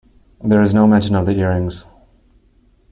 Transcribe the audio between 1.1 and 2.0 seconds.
of the earrings.